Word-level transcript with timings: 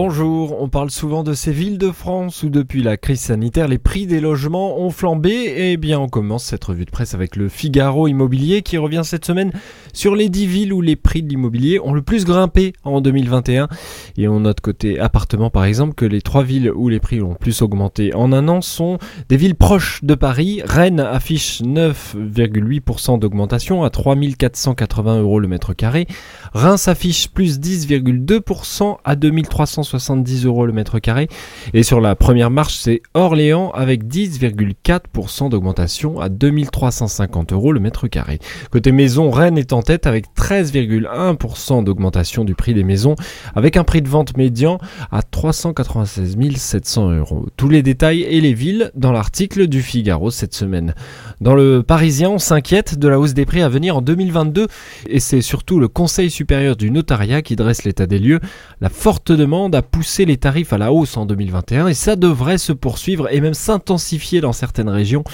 Bonjour, 0.00 0.62
on 0.62 0.68
parle 0.68 0.92
souvent 0.92 1.24
de 1.24 1.34
ces 1.34 1.50
villes 1.50 1.76
de 1.76 1.90
France 1.90 2.44
où 2.44 2.50
depuis 2.50 2.84
la 2.84 2.96
crise 2.96 3.18
sanitaire 3.18 3.66
les 3.66 3.78
prix 3.78 4.06
des 4.06 4.20
logements 4.20 4.78
ont 4.78 4.90
flambé. 4.90 5.54
Eh 5.56 5.76
bien 5.76 5.98
on 5.98 6.06
commence 6.06 6.44
cette 6.44 6.62
revue 6.62 6.84
de 6.84 6.90
presse 6.92 7.14
avec 7.14 7.34
le 7.34 7.48
Figaro 7.48 8.06
Immobilier 8.06 8.62
qui 8.62 8.78
revient 8.78 9.00
cette 9.02 9.24
semaine 9.24 9.50
sur 9.92 10.14
les 10.14 10.28
10 10.28 10.46
villes 10.46 10.72
où 10.72 10.82
les 10.82 10.94
prix 10.94 11.24
de 11.24 11.28
l'immobilier 11.28 11.80
ont 11.80 11.92
le 11.92 12.02
plus 12.02 12.24
grimpé 12.24 12.74
en 12.84 13.00
2021. 13.00 13.66
Et 14.16 14.28
on 14.28 14.38
note 14.38 14.60
côté 14.60 15.00
appartement 15.00 15.50
par 15.50 15.64
exemple 15.64 15.94
que 15.94 16.04
les 16.04 16.22
trois 16.22 16.44
villes 16.44 16.70
où 16.72 16.88
les 16.88 17.00
prix 17.00 17.20
ont 17.20 17.30
le 17.30 17.34
plus 17.34 17.60
augmenté 17.60 18.14
en 18.14 18.32
un 18.32 18.46
an 18.46 18.60
sont 18.60 18.98
des 19.28 19.36
villes 19.36 19.56
proches 19.56 20.04
de 20.04 20.14
Paris. 20.14 20.62
Rennes 20.64 21.00
affiche 21.00 21.60
9,8% 21.60 23.18
d'augmentation 23.18 23.82
à 23.82 23.90
3480 23.90 25.22
euros 25.22 25.40
le 25.40 25.48
mètre 25.48 25.74
carré. 25.74 26.06
Reims 26.52 26.86
affiche 26.86 27.30
plus 27.30 27.58
10,2% 27.58 28.98
à 29.04 29.16
2300 29.16 29.87
70 29.88 30.44
euros 30.44 30.66
le 30.66 30.72
mètre 30.72 30.98
carré. 30.98 31.28
Et 31.74 31.82
sur 31.82 32.00
la 32.00 32.14
première 32.14 32.50
marche, 32.50 32.76
c'est 32.76 33.02
Orléans 33.14 33.70
avec 33.72 34.04
10,4% 34.04 35.48
d'augmentation 35.50 36.20
à 36.20 36.28
2350 36.28 37.52
euros 37.52 37.72
le 37.72 37.80
mètre 37.80 38.06
carré. 38.08 38.38
Côté 38.70 38.92
maison, 38.92 39.30
Rennes 39.30 39.58
est 39.58 39.72
en 39.72 39.82
tête 39.82 40.06
avec 40.06 40.26
13,1% 40.36 41.84
d'augmentation 41.84 42.44
du 42.44 42.54
prix 42.54 42.74
des 42.74 42.84
maisons, 42.84 43.14
avec 43.54 43.76
un 43.76 43.84
prix 43.84 44.02
de 44.02 44.08
vente 44.08 44.36
médian 44.36 44.78
à 45.10 45.22
396 45.22 46.36
700 46.56 47.10
euros. 47.12 47.46
Tous 47.56 47.68
les 47.68 47.82
détails 47.82 48.22
et 48.22 48.40
les 48.40 48.54
villes 48.54 48.90
dans 48.94 49.12
l'article 49.12 49.66
du 49.66 49.82
Figaro 49.82 50.30
cette 50.30 50.54
semaine. 50.54 50.94
Dans 51.40 51.54
le 51.54 51.82
Parisien, 51.82 52.30
on 52.30 52.38
s'inquiète 52.38 52.98
de 52.98 53.08
la 53.08 53.18
hausse 53.18 53.34
des 53.34 53.46
prix 53.46 53.62
à 53.62 53.68
venir 53.68 53.96
en 53.96 54.02
2022 54.02 54.66
et 55.06 55.20
c'est 55.20 55.40
surtout 55.40 55.78
le 55.78 55.88
Conseil 55.88 56.30
supérieur 56.30 56.76
du 56.76 56.90
notariat 56.90 57.42
qui 57.42 57.56
dresse 57.56 57.84
l'état 57.84 58.06
des 58.06 58.18
lieux. 58.18 58.40
La 58.80 58.88
forte 58.88 59.32
demande 59.32 59.74
poussé 59.82 60.24
les 60.24 60.36
tarifs 60.36 60.72
à 60.72 60.78
la 60.78 60.92
hausse 60.92 61.16
en 61.16 61.26
2021 61.26 61.88
et 61.88 61.94
ça 61.94 62.16
devrait 62.16 62.58
se 62.58 62.72
poursuivre 62.72 63.32
et 63.32 63.40
même 63.40 63.54
s'intensifier 63.54 64.40
dans 64.40 64.52
certaines 64.52 64.88
régions. 64.88 65.24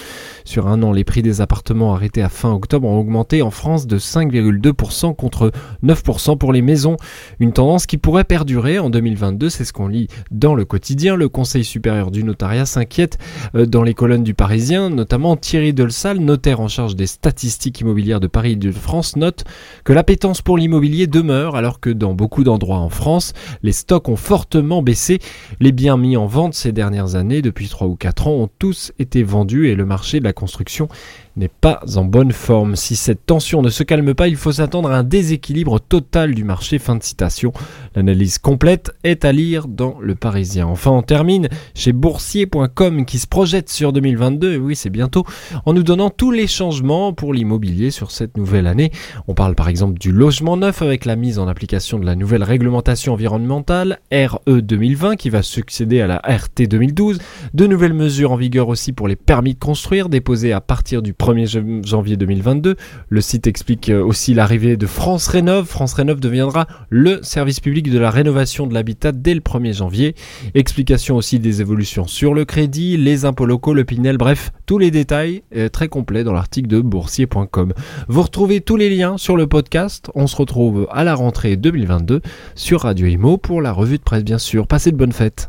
Sur 0.45 0.69
un 0.69 0.83
an, 0.83 0.93
les 0.93 1.05
prix 1.05 1.23
des 1.23 1.41
appartements 1.41 1.95
arrêtés 1.95 2.23
à 2.23 2.29
fin 2.29 2.53
octobre 2.53 2.89
ont 2.89 2.99
augmenté 2.99 3.43
en 3.43 3.51
France 3.51 3.87
de 3.87 3.99
5,2% 3.99 5.15
contre 5.15 5.53
9% 5.83 6.39
pour 6.39 6.53
les 6.53 6.63
maisons. 6.63 6.97
Une 7.41 7.53
tendance 7.53 7.87
qui 7.87 7.99
pourrait 7.99 8.25
perdurer 8.25 8.79
en 8.79 8.91
2022, 8.91 9.49
c'est 9.49 9.65
ce 9.65 9.73
qu'on 9.73 9.89
lit 9.89 10.09
dans 10.31 10.55
le 10.55 10.65
quotidien. 10.65 11.17
Le 11.17 11.29
Conseil 11.29 11.65
supérieur 11.65 12.11
du 12.11 12.25
notariat 12.25 12.67
s'inquiète 12.67 13.19
euh, 13.55 13.67
dans 13.67 13.83
les 13.83 13.95
colonnes 13.95 14.25
du 14.25 14.35
Parisien, 14.35 14.91
notamment 14.91 15.37
Thierry 15.37 15.73
Delsal, 15.73 16.19
notaire 16.19 16.61
en 16.61 16.69
charge 16.69 16.97
des 16.97 17.07
statistiques 17.07 17.81
immobilières 17.81 18.21
de 18.21 18.27
Paris 18.27 18.53
et 18.53 18.57
de 18.57 18.71
France, 18.73 19.17
note 19.17 19.45
que 19.85 19.93
l'appétence 19.93 20.43
pour 20.43 20.59
l'immobilier 20.59 21.07
demeure 21.07 21.57
alors 21.57 21.81
que 21.81 21.91
dans 21.91 22.15
beaucoup 22.15 22.45
d'endroits 22.45 22.79
en 22.79 22.91
France, 22.91 23.33
les 23.63 23.73
stocks 23.73 24.09
ont 24.09 24.17
fortement 24.25 24.83
baissé. 24.83 25.19
Les 25.61 25.71
biens 25.71 25.99
mis 25.99 26.17
en 26.17 26.27
vente 26.27 26.55
ces 26.55 26.73
dernières 26.73 27.15
années, 27.15 27.43
depuis 27.43 27.69
3 27.69 27.87
ou 27.89 27.95
4 27.95 28.29
ans, 28.29 28.33
ont 28.33 28.49
tous 28.59 28.93
été 28.99 29.23
vendus 29.23 29.69
et 29.69 29.75
le 29.75 29.85
marché 29.85 30.19
de 30.19 30.25
la 30.25 30.33
construction 30.33 30.89
n'est 31.37 31.49
pas 31.49 31.81
en 31.97 32.05
bonne 32.05 32.33
forme. 32.33 32.77
Si 32.77 32.97
cette 32.97 33.27
tension 33.27 33.63
ne 33.63 33.69
se 33.69 33.83
calme 33.83 34.15
pas, 34.15 34.29
il 34.29 34.37
faut 34.37 34.53
s'attendre 34.53 34.91
à 34.91 34.99
un 34.99 35.03
déséquilibre 35.03 35.81
total 35.81 36.35
du 36.35 36.45
marché. 36.45 36.79
Fin 36.79 36.97
de 36.97 37.03
citation. 37.03 37.53
L'analyse 37.95 38.39
complète 38.39 38.93
est 39.05 39.25
à 39.25 39.33
lire 39.33 39.69
dans 39.69 39.97
Le 40.01 40.15
Parisien. 40.15 40.67
Enfin, 40.67 40.91
on 40.91 41.03
termine 41.03 41.49
chez 41.75 41.93
boursier.com 41.93 43.05
qui 43.05 43.19
se 43.19 43.27
projette 43.27 43.69
sur 43.69 43.93
2022, 43.93 44.53
et 44.53 44.57
oui 44.59 44.77
c'est 44.77 44.91
bientôt, 44.91 45.25
en 45.65 45.73
nous 45.73 45.83
donnant 45.83 46.11
tous 46.11 46.31
les 46.31 46.47
changements 46.47 47.13
pour 47.13 47.35
l'immobilier 47.35 47.91
sur 47.91 48.11
cette 48.11 48.37
nouvelle 48.37 48.67
année. 48.67 48.91
On 49.29 49.35
parle 49.35 49.55
par 49.55 49.69
exemple 49.69 49.99
du 49.99 50.13
logement 50.13 50.57
neuf 50.57 50.83
avec 50.83 51.05
la 51.05 51.17
mise 51.17 51.39
en 51.39 51.49
application 51.49 51.99
de 51.99 52.07
la 52.07 52.15
nouvelle 52.15 52.43
réglementation 52.43 53.13
environnementale 53.13 53.99
RE 54.13 54.61
2020 54.61 55.17
qui 55.17 55.31
va 55.31 55.43
succéder 55.43 56.01
à 56.01 56.07
la 56.07 56.17
RT 56.19 56.69
2012, 56.69 57.19
de 57.55 57.67
nouvelles 57.67 57.95
mesures 57.95 58.33
en 58.33 58.37
vigueur 58.37 58.69
aussi 58.69 58.93
pour 58.93 59.09
les 59.09 59.17
permis 59.17 59.55
de 59.55 59.59
construire 59.59 60.09
déposés 60.09 60.53
à 60.53 60.61
partir 60.61 61.03
du 61.03 61.13
1er 61.25 61.87
janvier 61.87 62.17
2022. 62.17 62.77
Le 63.09 63.21
site 63.23 63.47
explique 63.47 63.89
euh, 63.89 64.05
aussi 64.05 64.35
l'arrivée 64.35 64.77
de 64.77 64.87
France 64.87 65.27
Rénov. 65.29 65.67
France 65.67 65.95
Rénov 65.95 66.21
deviendra 66.21 66.67
le 66.91 67.21
service 67.23 67.61
public 67.61 67.91
de 67.91 67.99
la 67.99 68.11
rénovation 68.11 68.67
de 68.67 68.75
l'habitat 68.75 69.13
dès 69.13 69.33
le 69.33 69.41
1er 69.41 69.73
janvier. 69.73 70.15
Explication 70.55 71.17
aussi 71.17 71.39
des 71.39 71.63
évolutions 71.63 72.07
sur 72.07 72.35
le 72.35 72.45
crédit, 72.45 72.99
les 72.99 73.25
impôts 73.25 73.47
locaux, 73.47 73.73
le 73.73 73.85
Pinel, 73.85 74.19
bref, 74.19 74.53
tous 74.67 74.77
les 74.79 74.91
détails 74.91 75.43
euh, 75.57 75.71
très 75.71 75.89
complets 75.89 76.25
dans 76.25 76.35
l'article 76.35 76.69
de 76.69 76.81
boursier.com. 76.81 77.73
Vous 78.09 78.23
retrouvez 78.23 78.61
tous 78.61 78.77
les 78.77 78.95
liens 78.95 79.17
sur 79.17 79.37
le 79.37 79.47
podcast. 79.47 80.11
On 80.15 80.27
se 80.27 80.37
retrouve 80.37 80.87
à 80.91 81.05
la 81.05 81.15
rentrée 81.15 81.57
2022 81.57 82.21
sur 82.55 82.83
Radio 82.83 83.07
Imo 83.07 83.39
pour 83.39 83.63
la 83.63 83.73
revue 83.73 83.97
de 83.97 84.03
presse 84.03 84.25
bien 84.25 84.39
sûr. 84.39 84.67
Passez 84.67 84.93
de 84.93 84.97
bonnes 84.97 85.13
fêtes. 85.13 85.49